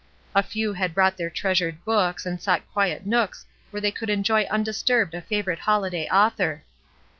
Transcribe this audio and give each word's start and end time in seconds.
A 0.33 0.41
few 0.41 0.73
had 0.73 0.95
brought 0.95 1.15
their 1.15 1.29
treasured 1.29 1.85
books 1.85 2.25
and 2.25 2.41
sought 2.41 2.67
quiet 2.73 3.05
nooks 3.05 3.45
where 3.69 3.81
they 3.81 3.91
could 3.91 4.09
enjoy 4.09 4.45
undisturbed 4.45 5.13
a 5.13 5.21
favorite 5.21 5.59
holiday 5.59 6.07
author. 6.07 6.63